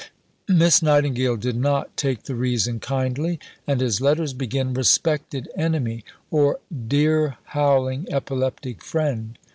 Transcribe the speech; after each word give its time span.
Miss 0.49 0.81
Nightingale 0.81 1.35
did 1.35 1.55
not 1.55 1.95
take 1.95 2.23
the 2.23 2.33
reason 2.33 2.79
kindly, 2.79 3.37
and 3.67 3.79
his 3.79 4.01
letters 4.01 4.33
begin, 4.33 4.73
"Respected 4.73 5.47
Enemy" 5.55 6.03
or 6.31 6.59
"Dear 6.87 7.37
howling 7.43 8.07
epileptic 8.11 8.83
Friend." 8.83 9.37